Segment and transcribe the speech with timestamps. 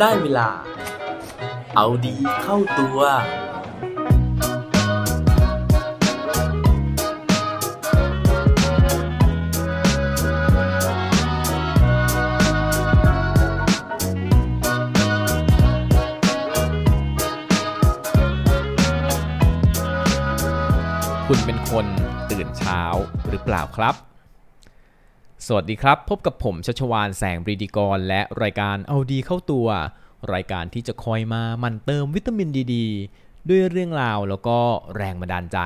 [0.00, 0.48] ได้เวลา
[1.76, 3.00] เอาดีเข้าตัว
[21.26, 21.86] คุณเป็นคน
[22.30, 22.82] ตื่นเช้า
[23.28, 24.09] หรือเปล่าครับ
[25.46, 29.68] สวัสดีครับ พบกับผมชัชวานแสงบรีดีกร และรายการเอาดีเข้าตัว
[30.34, 32.74] รายการที่จะคอยมามันเติมวิตามินดีด
[33.48, 34.58] ด้วยเรื่องราวแล้วก็
[34.96, 35.58] แรงบันดาลใจ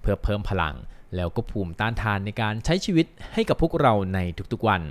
[0.00, 0.74] เพื่อเพิ่มพลัง
[1.16, 4.18] แล้วก็ภูมิต้านทานในการใช้ชีวิตให้กับพวกเราใน
[4.52, 4.82] ทุกๆวัน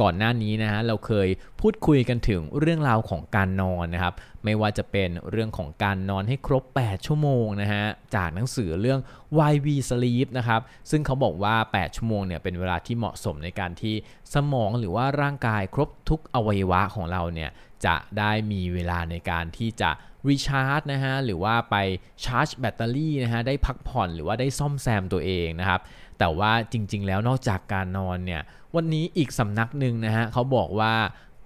[0.00, 1.28] ก่อนหน้านี้นะฮะเราเคย
[1.60, 4.14] พูดคุยกันถึงเรื่องราวของการนอนนะครับ
[4.44, 7.84] ไม่ว่าจะเป็นเรื่องของการนอนให้ครบ 8 ชั่วโมงนะฮะ
[8.16, 9.00] จากหนังสือเรื่อง
[9.36, 13.94] Why We Sleep นะครับ ซึ่งเขาบอกว่า 8 ชั่วโมงเนี่ยเป็นเวลาที่เหมาะสมในการที่
[14.34, 17.50] สมองหรือว่าร่างกายครบทุกอวัยวะของเราเนี่ย
[17.86, 19.90] จะได้มีเวลาในการที่จะ
[20.28, 21.76] รีชาร์จนะฮะ หรือว่าไป
[22.24, 25.80] ชาร์จแบตเตอรี่นะฮะ ได้พักผ่อนหรือว่าได้ซ่อมแซมตัวเองนะครับ
[26.18, 28.42] แต่ว่าจริงๆ แล้วนอกจากการนอนเนี่ย
[28.76, 30.92] วันนี้อีกสำนักหนึ่งนะฮะเขาบอกว่า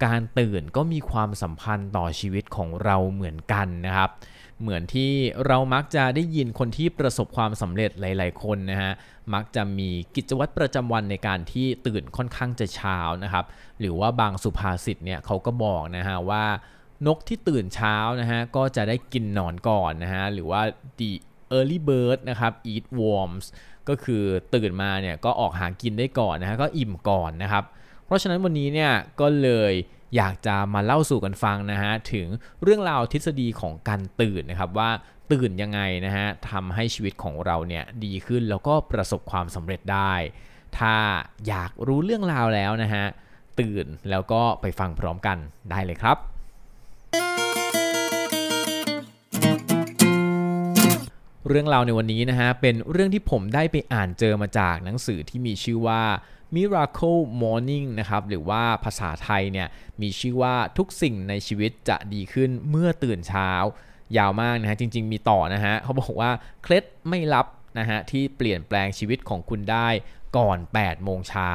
[0.05, 4.09] การตื่นก็มีความสัมพันธ์ต่อชีวิตของเราเหมือนกันนะครับ
[4.61, 5.11] เหมือนที่
[5.47, 8.91] เรามักจะได้ยินคนที่ประสบความสำเร็จหลาย ๆ คนนะฮะ
[9.33, 13.45] มักจะมีกิจวัตรประจำวันในการที่ตื่นค่อนข้างจะเช้านะครับ
[13.79, 16.45] หรือว่าบางสุภาษิตเนี่ยเขาก็บอกนะฮะว่า
[17.07, 20.61] นกที่ตื่นเช้านะฮะก็จะได้กินหนอนก่อนนะฮะหรือว่า
[20.99, 21.11] the
[21.57, 23.45] early bird นะครับ eat worms
[23.89, 24.23] ก็คือ
[24.55, 27.65] ตื่นมาเนี่ยก็ออกหากินได้ก่อนนะฮะก็อิ่มก่อนนะครับ
[28.11, 29.73] ราะฉะนั้นวันนี้เนี่ยก็เลย
[30.15, 32.27] อยากจะมาเล่าสู่กันฟังนะฮะถึง
[32.63, 34.89] เรื่องราวทฤษฎีของการตื่นนะครับว่า
[35.31, 40.13] ตื่นยังไงนะฮะทำให้ชีวิตของเราเนี่ยดีขึ้นแล้วก็ประสบความสำเร็จได้
[40.77, 40.95] ถ้า
[41.47, 43.05] อยากรู้เรื่องราวแล้วนะฮะ
[43.59, 45.37] ตื่นแล้วก็ไปฟังพร้อมกัน
[45.71, 46.17] ได้เลยครับ
[51.47, 56.01] เรื่องราวในวันนี้นะฮะเป็นเรื่องที่ผมได้ไปอ่านเจอมาจากหนังสือที่มีชื่อว่า
[56.55, 59.67] Miracle Morning นะครับหรือว่าภาษาไทยเนี่ย
[60.01, 63.51] มีชื่อว่าทุกสิ่งในชีวิตจะดีขึ้นเมื่อตื่นเช้า
[64.17, 66.31] ยาวมากนะฮะจริง ๆ มีต่อนะฮะเขาบอกว่า
[66.63, 67.47] เคล็ดไม่ลับ
[67.79, 69.89] นะฮะที่เปลี่ยนแปลงชีวิตของคุณได้
[70.37, 71.53] ก่อน 8 โมงเช้า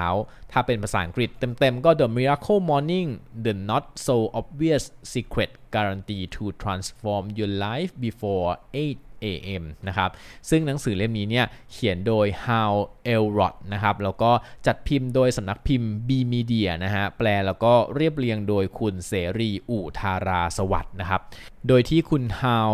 [0.52, 3.08] ถ้าเป็นภาษาอังกฤษเต็มๆ ก็ The Miracle Morning
[3.44, 10.10] the not so obvious secret guarantee to transform your life before 8 AM นะครับ
[10.50, 12.72] ซึ่งหนังสือเล่มนี้เนี่ยเขียนโดย How
[13.14, 14.30] Elrod นะครับ แล้วก็
[14.66, 21.20] จัดพิมพ์โดยสำนักพิมพ์ B Media นะฮะ แปลแล้วก็เรียบเรียงโดยคุณเสรีอุทาราสวัสด์นะครับ
[21.68, 22.68] โดยที่คุณ How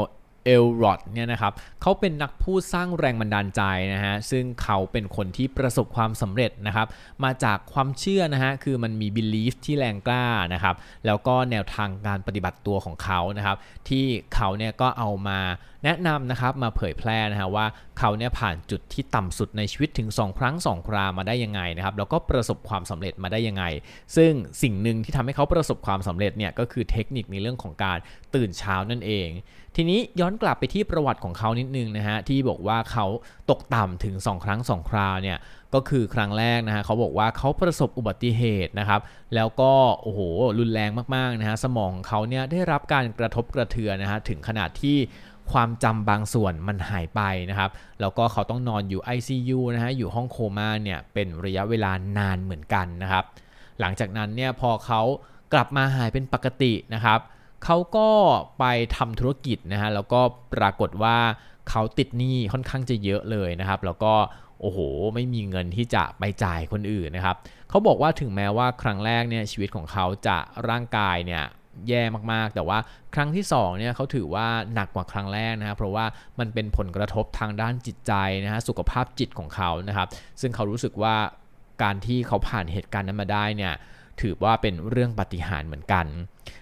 [0.46, 1.52] เอลรอดเนี่ยนะครับ
[1.82, 3.62] เขาเป็นนักพูดสร้างแรงบันดาลใจ
[3.94, 6.86] นะฮะซึ่งเขาเป็นคนที่ประสบความสำเร็จนะครับ
[7.24, 10.74] มาจากความเชื่อนะฮะคือมันมี belief ที่แรงกล้านะครับ
[11.06, 13.56] แล้วก็แนวทางการปฏิบัติตัวของเขานะครับ
[13.88, 15.38] ที่เขาเนี่ยก็เอามา
[15.84, 17.66] แนะนำนะครับมาเผยแพร่นะฮะว่า
[17.98, 23.64] เขาเนี่ยผ่านจุดที่ต่ำสุดในชีวิตถึง 2 ครั้ง 2 ครามาได้ยังไงนะครับแล้วก็ประสบความสำเร็จมาได้ยังไง
[24.16, 24.32] ซึ่ง
[24.62, 27.98] สิ่งหนึ่งที่ทำให้เขาประสบความสำเร็จเนี่ยก็คือเทคนิคในเรื่องของการ
[28.34, 29.28] ตื่นเช้านั่นเอง
[29.76, 33.06] ทีนี้ย้อนกลับไปที่ประวัติของเขานิดนึงนะฮะที่บอกว่าเขา
[33.50, 35.38] ตกต่ำถึง 2 ครั้ง 2 คราวเนี่ย
[35.74, 39.00] ก็คือครั้งแรกนะฮะเขาบอกว่าเขาประสบอุบัติเหตุนะครับ
[39.34, 40.20] แล้วก็โอ้โห
[40.58, 44.96] รุนแรงมากๆนะฮะสมองของเขาเนี่ยได้รับการกระทบกระเทือนนะฮะถึงขนาดที่
[45.52, 47.20] ความจำบางส่วนมันหายไป
[47.50, 47.70] นะครับ
[48.00, 53.24] แล้วก็เขาต้องนอนอยู่ ICU นะฮะอยู่ห้องโคม่าเนี่ยเป็นระยะเวลานานเหมือนกันนะครับ
[53.80, 55.00] หลังจากนั้นเนี่ยพอเขา
[55.52, 57.20] กลับมาหายเป็นปกตินะครับ
[57.64, 58.08] เขาก็
[58.58, 58.64] ไป
[58.96, 60.20] ทำธุรกิจนะฮะแล้วก็
[60.54, 61.16] ปรากฏว่า
[61.70, 64.14] เขาติดหนี้ค่อนข้างจะเยอะเลยนะครับ แล้วก็
[64.60, 64.78] โอ้โห
[65.14, 67.36] ไม่มีเงินที่จะไปจ่ายคนอื่นนะครับ
[67.68, 70.36] เขาบอกว่าถึงแม้ว่าครั้งแรกเนี่ยชีวิตของเขาจะ
[70.68, 71.44] ร่างกายเนี่ย
[71.88, 72.02] แย่
[72.32, 72.78] มากๆ แต่ว่า
[73.14, 76.04] ครั้งที่2เนี่ยเขาถือว่าหนักกว่าครั้งแรกนะครับเพราะว่า
[76.38, 78.12] มันเป็นผลกระทบทางด้านจิตใจ
[78.44, 80.08] นะฮะสุขภาพจิตของเขานะครับ
[80.40, 81.16] ซึ่งเขารู้สึกว่า
[81.82, 83.74] การที่เขาผ่านเหตุการณ์นั้นมาได้เนี่ย
[84.20, 86.06] ถือว่าเป็นเรื่องปฏิหารเหมือนกัน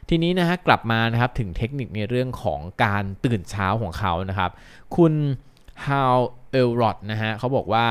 [0.09, 4.51] ทีนี้นะฮะกลับมานะครับถึงเทคนิคในเรื่องของการตื่นเช้าของเขานะครับ
[4.97, 5.15] คุณ
[5.87, 6.17] ฮาว
[6.51, 7.87] เอลรอดนะฮะเขาบอกว่า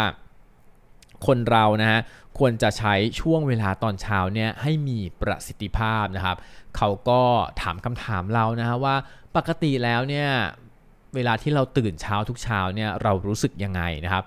[1.27, 1.99] คนเรานะฮะ
[2.37, 6.37] ควรจะใช้ช่วงเวลาตอนเช้าเนี่ยให้มีประสิทธิภาพนะครับ
[6.77, 7.21] เขาก็
[7.61, 8.95] ถามคำถามเรานะฮะว่า
[9.35, 10.29] ปกติแล้วเนี่ย
[11.15, 14.23] เวลาที่เราตื่นเช้าทุกเช้าเนี่ยเรารู้สึกยังไงนะครับ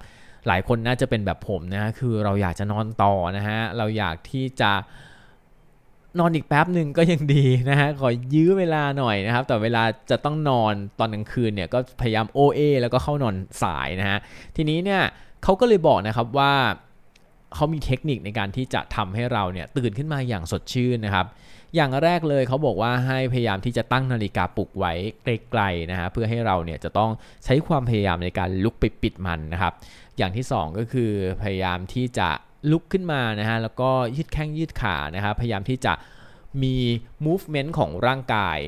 [0.46, 4.72] หลายคนน่าจะเป็นแบบผมนะฮะคือเราอยากจะนอนต่อนะฮะเราอยากที่จะ
[6.18, 14.18] นอนอีกแป๊บหนึ่งก็ยังดีนะฮะขอยื้อเวลาหน่อยนะครับ แต่เวลาจะต้องนอนตอนกลางคืนเนี่ยก็พยายามโอเอแล้วก็เข้านอนสายนะฮะ
[14.56, 15.02] ทีนี้เนี่ย
[15.42, 16.52] เขาก็เลยบอกนะครับว่า
[17.54, 21.26] เขามีเทคนิคในการที่จะทำให้เราเนี่ยตื่นขึ้นมาอย่างสดชื่นนะครับ
[21.74, 24.92] อย่างแรกเลยเขาบอกว่าให้พยายามที่จะตั้งนาฬิกาปลุกไว้
[25.24, 27.10] ไกลๆนะฮะเพื่อให้เราเนี่ยจะต้อง
[27.44, 29.72] ใช้ความพยายามในการลุกไปปิดมันนะครับ
[30.18, 31.10] อย่างที่ 2 ก็คือ
[31.42, 32.28] พยายามที่จะ
[32.70, 35.92] ลุกขึ้นมานะฮะแล้วก็ยืดแข้งยืดขานะครับพยายามที่จะ
[36.62, 36.76] มี
[37.26, 38.58] movement ของร่างกาย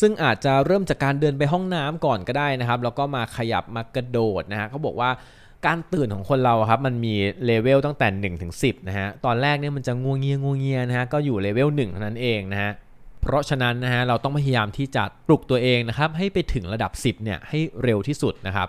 [0.00, 5.10] ซึ่งอาจจะเริ่มจากการเดินไปห้องน้ำก่อนก็ได้นะครับ แล้วก็มาขยับมากระโดดนะฮะเขาบอกว่า
[5.66, 7.14] การตื่นของคนเราครับมันมี
[7.44, 12.72] เลเวลตั้งแต่1ถึง10นะฮะตอนแรกเนี่ยมันจะงัวงเงียงัวงเงียนะฮะก็อยู่เลเวล1เท่านั้นเองนะฮะ
[13.20, 18.68] เพราะฉะนั้นนะฮะเราต้องพยายามที่จะปลุกตัวเองนะครับให้ไปถึงระดับ 10เนี่ยให้เร็วที่สุดนะครับ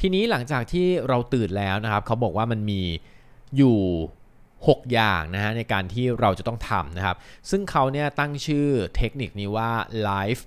[0.00, 2.82] ทีนี้หลังจากที่เราตื่นแล้วนะครับเขาบอกว่ามันมี
[3.56, 3.78] อยู่
[4.36, 7.16] 6 อย่างนะฮะในการที่เราจะต้องทำนะครับ
[7.50, 9.70] ซึ่งเขาเนี่ยตั้งชื่อเทคนิคนี้ว่า
[10.08, 10.42] life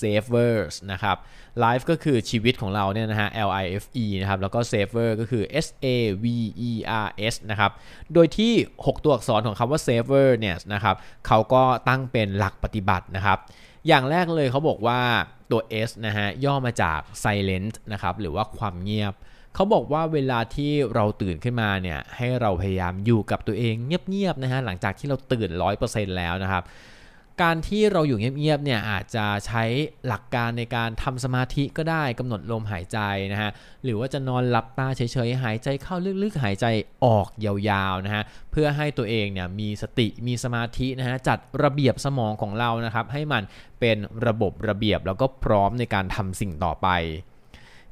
[0.00, 1.16] savers นะครับ
[1.64, 5.86] life ก็คือชีวิตของเราเนี่ยนะฮะ L I F E นะครับ แล้วก็ saver ก็คือ S A
[6.24, 6.26] V
[6.68, 6.72] E
[7.04, 7.70] R S นะครับ
[8.14, 8.52] โดยที่
[8.84, 10.96] 6 ตัวอักษรของคำว่า saver เนี่ยนะครับ
[11.26, 13.38] เขาก็ตั้งเป็นหลักปฏิบัตินะครับ
[13.88, 15.00] อย่างแรกเลยเขาบอกว่า
[15.50, 19.14] ตัว S นะฮะย่อมาจาก silent นะครับหรือว่าความเงียบ
[19.54, 25.48] เขาบอกว่าเวลาที่เราตื่นขึ้นมาเนี่ยให้เราพยายามอยู่กับตัวเองเงียบๆนะฮะหลังจากที่เราตื่น
[25.84, 26.62] 100%แล้วนะครับ
[27.42, 29.64] การที่เราอยู่เงียบๆเนี่ยอาจจะใช้
[30.06, 32.98] หลักการในการทำสมาธิก็ได้กำหนดลมหายใจ
[33.32, 33.50] นะฮะ
[33.84, 36.66] หรือว่าจะนอนหลับตาเฉยๆหายใจเข้าลึกๆ หายใจ
[37.04, 43.42] ออกยาวๆนะฮะเพื่อให้ตัวเองเนี่ยมีสติมีสมาธินะฮะจัดระเบียบสมองของเรานะครับให้มัน
[43.80, 43.96] เป็น
[44.26, 46.88] ระบบระเบียบแล้วก็พร้อมในการทำสิ่งต่อไป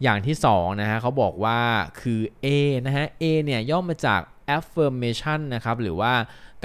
[0.03, 1.61] อย่างที่2นะฮะเขาบอกว่า
[2.01, 2.47] คือ A
[2.87, 4.21] นะฮะ A เนี่ยย่อมาจาก
[4.57, 6.13] affirmation นะครับหรือว่า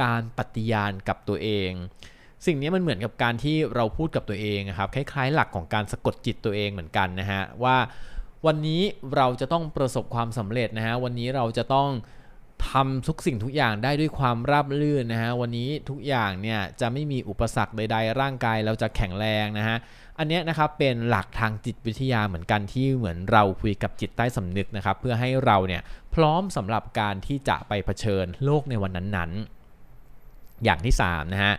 [0.01, 1.71] การปฏิญาณกับตัวเอง
[2.45, 7.77] สิ่งนี้มันเหมือนกับการที่เราพูดกับตัวเองครับคล้ายๆ หลักของการสะกดจิตตัวเองเหมือนกันนะฮะว่า
[8.45, 8.81] วันนี้
[9.15, 11.89] เราจะต้องประสบความสำเร็จนะฮะวันนี้เราจะต้อง
[12.71, 19.77] ทำทุกสิ่งทุกอย่างได้ด้วยความราบรื่นนะฮะวันนี้ทุกอย่างเนี่ยจะไม่มีอุปสรรคใด ๆ ร่างกายเราจะแข็งแรงนะฮะ
[20.17, 25.81] อันนี้นะครับเป็นหลักทางจิตวิทยาเหมือนกันที่เหมือนเราคุยกับจิตใต้สำนึกนะครับเพื่อให้เราเนี่ย
[26.15, 31.53] พร้อมสำหรับการที่จะไปเผชิญโลกในวันนั้นๆ อย่างที่3นะฮะ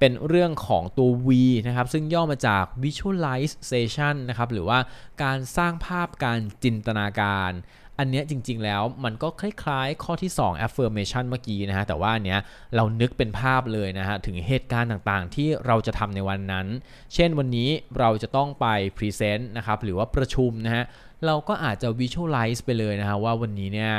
[0.00, 1.28] เป็นเรื่องของตัว V
[1.66, 4.78] นะครับ ซึ่งย่อมาจาก visualization นะครับ หรือว่า
[5.22, 7.52] การสร้างภาพการจินตนาการ
[7.98, 12.40] อันเนี้ยจริง ๆ แล้วมันก็คล้ายๆ ข้อที่ 2 affirmation เมื่อกี้นะฮะ แต่ว่าอันเนี้ย
[12.76, 16.66] เรานึกเป็นภาพเลยนะฮะ ถึงเหตุการณ์ต่างๆ ที่เราจะทำในวันนั้น
[17.14, 18.66] เช่นวันนี้เราจะต้องไป
[18.98, 20.84] present นะครับ หรือว่าประชุมนะฮะ
[21.26, 23.94] เราก็อาจจะ visualize ไปเลยนะฮะว่าวันนี้เนี่ย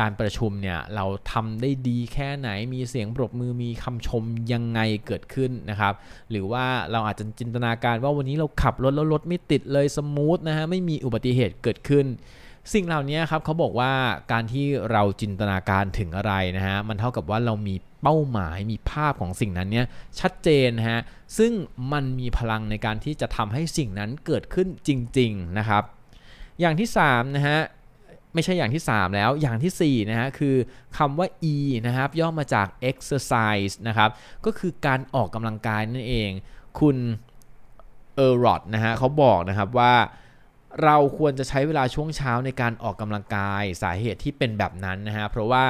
[0.00, 5.94] การประชุมเนี่ยเราทำได้ดีแค่ไหนมีเสียงปรบมือมีคำชมยังไงเกิดขึ้นนะครับ
[6.30, 12.06] หรือว่าเราอาจจะจินตนาการว่าวันนี้เราขับรถแล้วรถไม่ติดเลยสมูทนะฮะไม่มีอุบัติเหตุเกิดขึ้น
[12.72, 13.92] สิ่งเหล่านี้ครับเขาบอกว่า
[14.32, 19.86] การที่เราจินตนาการถึงอะไรนะฮะมันเท่ากับว่าเรามีเป้าหมายมีภาพของสิ่งนั้นเนี่ย
[20.20, 21.00] ชัดเจนนะฮะ
[21.38, 21.52] ซึ่ง
[21.92, 25.82] มันมีพลังในการที่จะทำให้สิ่งนั้นเกิดขึ้นจริง ๆนะครับ
[26.60, 27.58] อย่างที่3นะฮะ
[28.34, 30.56] ไม่ใช่อย่างที่ 3 แล้วอย่างที่4นะฮะคือ
[30.98, 31.56] คำว่า e
[31.86, 34.10] นะครับย่อมาจาก exercise นะครับ
[34.44, 36.30] ก็คือการออกกำลังกายนั่นเอง
[36.80, 36.96] คุณ
[38.16, 39.94] เออร์รอดนะฮะเขาบอกนะครับว่า
[40.84, 45.64] เราควรจะใช้เวลาช่วงเช้าในการออกกำลังกายสาเหตุที่เป็นแบบนั้นนะฮะเพราะว่า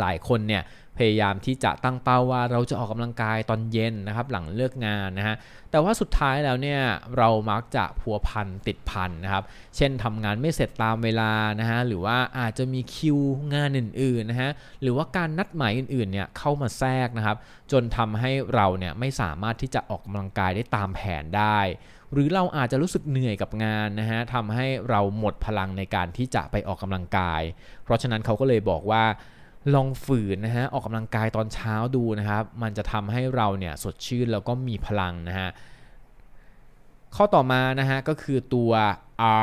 [0.00, 0.62] หลายคนเนี่ย
[0.98, 5.36] พยายามที่จะตั้งเป้าว่าเราจะออกกำลังกายตอนเย็นนะครับหลังเลิกงานนะฮะ
[5.70, 6.80] แต่ว่าสุดท้ายแล้วเนี่ย
[7.16, 9.44] เรามักจะพัวพันติดพันนะครับ
[9.76, 13.18] เช่นทำงานไม่เสร็จตามเวลานะฮะหรือว่าอาจจะมีคิว
[13.54, 14.50] งานอื่นๆนะฮะ
[14.82, 17.36] หรือว่าการนัดหมายอื่นๆเนี่ยเข้ามาแทรกนะครับ
[17.72, 21.60] จนทำให้เราเนี่ยไม่สามารถที่จะออกกำลังกายได้ตามแผนได้
[22.12, 27.42] หรือเราอาจจะรู้สึกเหนื่อยกับงานนะฮะทำให้เราหมดพลังในการที่จะไปออกกำลังกาย
[27.84, 29.04] เพราะฉะนั้นเขาก็เลยบอกว่า
[29.74, 35.48] ลองฝืนนะฮะออกกำลังกายตอนเช้าดูนะครับ มันจะทำให้เราเนี่ยสดชื่นแล้วก็มีพลังนะฮะ
[37.16, 38.72] ข้อต่อมานะฮะก็คือตัว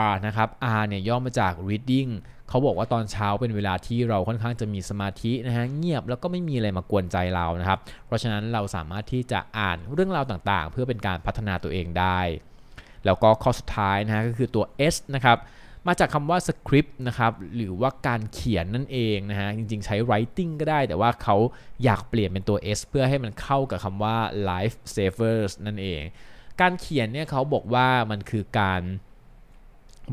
[0.06, 0.50] R นะครับ
[0.80, 2.12] R เนี่ยย่อมาจาก reading
[2.50, 12.20] เขาบอกว่าตอนเช้าเป็นเวลาที่เราค่อนข้างจะมีสมาธินะฮะเงียบแล้วก็ไม่มีอะไรมากวนใจเรานะครับ เพราะฉะนั้นเราสามารถที่จะอ่านเรื่องราวต่างๆ เพื่อเป็นการพัฒนาตัวเองได้
[13.06, 15.38] แล้วก็ข้อสุดท้ายนะฮะก็คือตัว S นะครับ
[15.88, 21.36] มาจากคำว่าสคริปต์นะครับ หรือว่าการเขียนนั่นเองนะฮะ จริงๆ ใช้ writing ก็ได้ แต่ว่าเขา
[21.84, 24.18] อยากเปลี่ยนเป็นตัว S เพื่อให้มันเข้ากับคำว่า
[24.50, 26.02] life savers นั่นเอง
[26.62, 28.82] การเขียนเนี่ยเขาบอกว่ามันคือการ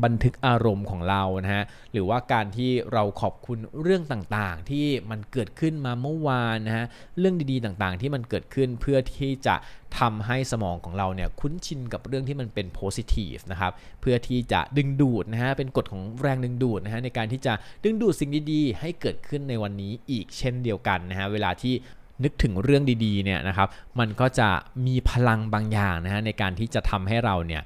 [0.03, 6.85] บันทึกอารมณ์ของเรานะฮะหรือว่าการที่เราขอบคุณเรื่องต่างๆ ที่มันเกิดขึ้นมาเมื่อวานนะฮะ
[7.19, 9.55] เรื่องดีๆต่างๆ ที่มันเกิดขึ้นเพื่อที่จะ
[9.99, 13.71] ทำให้สมองของเราเนี่ยคุ้นชินกับเรื่องที่มันเป็น positive นะครับ
[14.01, 21.73] เพื่อที่จะดึงดูดนะฮะเป็นกฎของแรงดึงดูดนะฮะในการที่จะดึงดูดสิ่งดีๆ ให้เกิดขึ้นในวันนี้อีกเช่นเดียวกันนะฮะเวลาที่
[22.23, 23.67] นึกถึงเรื่องดีๆเนี่ยนะครับ
[23.99, 24.49] มันก็จะ
[24.87, 27.63] มีพลังบางอย่างนะฮะในการที่จะทำให้เราเนี่ย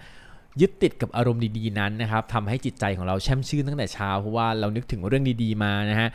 [0.62, 6.10] ยึดติดกับอารมณ์ดีๆนั้นนะครับทำให้จิตใจของเราแช่มชื่นตั้งแต่เช้าเพราะว่าเรานึกถึงเรื่องดีๆมานะฮะ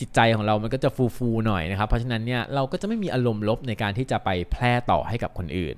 [0.00, 5.76] จิตใจของเรามันก็จะฟูๆหน่อยนะครับ เพราะฉะนั้นเนี่ยเราก็จะไม่มีอารมณ์ลบในการที่จะไปแพร่ต่อให้กับคนอื่น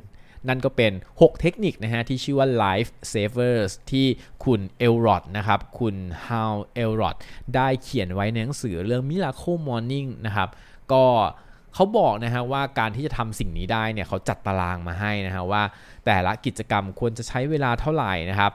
[0.49, 4.07] นั่นก็เป็น 6 เทคนิคนะฮะที่ชื่อว่า Life Savers ที่
[4.45, 5.97] คุณเอลรอดนะครับ คุณ
[6.27, 7.17] How เอลรอด
[7.55, 10.49] ได้เขียนไว้ในหนังสือเรื่อง Miracle Morning นะครับ
[10.93, 11.05] ก็
[11.77, 15.63] เขาบอกนะฮะว่าการที่จะทำสิ่งนี้ได้เนี่ยเขาจัดตารางมาให้นะฮะว่า
[16.07, 18.53] แต่ละกิจกรรมควรจะใช้เวลาเท่าไหร่นะครับ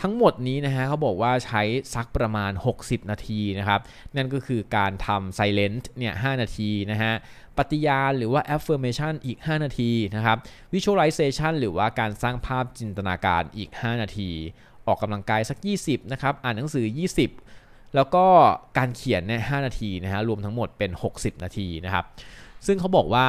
[0.00, 1.62] ทั้งหมดนี้นะฮะเขาบอกว่าใช้
[1.94, 3.80] สักประมาณ 60 นาทีนะครับ
[4.16, 7.12] นั่นก็คือการทำ silent เนี่ย5นาทีนะฮะ
[7.58, 10.38] ปฏิญาณหรือว่า affirmation อีก 5 นาทีนะครับ
[10.74, 14.30] visualization หรือว่าการสร้างภาพจินตนาการอีก 5 นาที
[14.86, 16.86] ออกกำลังกายสัก 20 นะครับ อ่านหนังสือ
[17.40, 18.24] 20 แล้วก็
[18.78, 22.04] การเขียนเนี่ย5นาทีนะฮะรวมทั้งหมดเป็น 60 นาทีนะครับ
[22.66, 23.26] ซึ่งเขาบอกว่า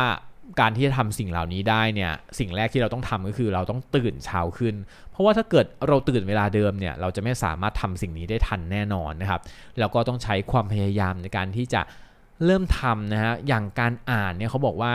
[0.59, 4.75] การที่จะทำสิ่งเหล่านี้ได้เนี่ยสิ่งแรกที่เราต้องทำก็คือเราต้องตื่นเช้าขึ้น
[5.11, 9.41] เพราะว่าถ้าเกิดเราตื่นเวลาเดิมเนี่ยเราจะไม่สามารถทำสิ่งนี้ได้ทันแน่นอนนะครับ
[9.79, 11.81] แล้วก็ต้องใช้ความพยายามในการที่จะ
[12.45, 14.93] เริ่มทำนะฮะอย่างการอ่านเนี่ยเขาบอกว่า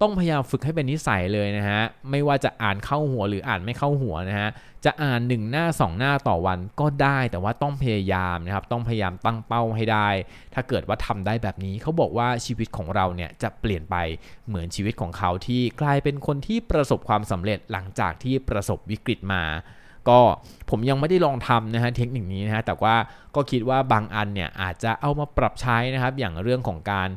[0.00, 4.50] ต้องพยายามฝึกให้เป็นนิสัยเลยนะฮะ ไม่ว่าจะอ่านเข้าหัวหรืออ่านไม่เข้าหัวนะฮะ
[4.84, 10.08] จะอ่าน 1 หน้า 2 หน้าต่อวันก็ได้แต่ว่าต้องพยายามนะครับ ต้องพยายามตั้งเป้าให้ได้
[10.54, 13.96] ถ้าเกิดว่าทำได้แบบนี้เขาบอกว่าชีวิตของเราเนี่ยจะเปลี่ยนไป
[14.48, 19.42] เหมือนชีวิตของเขาที่กลายเป็นคนที่ประสบความสำเร็จหลังจากที่ประสบวิกฤตมา
[20.08, 20.20] ก็
[20.70, 22.94] ผมยังไม่ได้ลองทำนะฮะเทคนิคนี้นะฮะแต่ว่า
[23.34, 27.08] ก็คิดว่าบางอันเนี่ยอาจจะเอามาปรับใช้นะครับ อย่างเรื่องของการ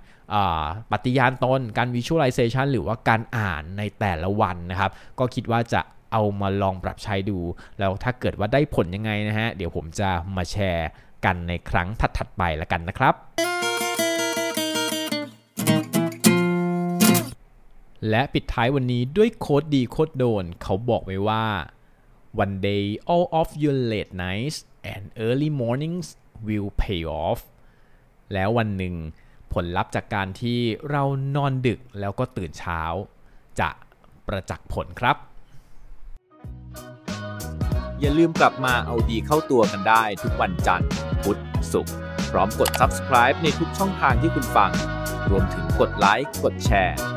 [0.91, 5.81] ปฏิญาณตนการ visualization หรือว่าการอ่านในแต่ละวันนะครับ ก็คิดว่าจะ
[6.13, 7.39] เอามาลองปรับใช้ดู
[7.79, 10.89] แล้วถ้าเกิดว่าได้ผลยังไงนะฮะ เดี๋ยวผมจะมาแชร์
[11.25, 13.13] กันในครั้งถัด ๆ ไปละกันนะครับ
[18.09, 21.43] และปิดท้ายวันนี้ด้วยโค้ดดีโค้ดโดน เขาบอกไว้ว่า
[22.43, 24.57] one day all of your late nights
[24.91, 26.07] and early mornings
[26.47, 27.39] will pay off
[28.33, 28.95] แล้ววันหนึ่ง
[29.53, 31.03] ผลลัพธ์จากการที่เรา
[31.35, 32.81] นอนดึกแล้วก็ตื่นเช้า
[33.59, 33.69] จะ
[34.27, 35.17] ประจักษ์ผลครับ
[37.99, 40.89] อย่าลืมกลับมาเอาดีเข้าตัวกันได้ทุกวันจันทร์
[41.23, 41.39] พุธ
[41.71, 41.95] ศุกร์
[42.31, 44.71] พร้อมกด subscribe ในทุกช่องทางที่คุณฟัง
[45.29, 47.16] รวมถึงกดไลค์ กดแชร์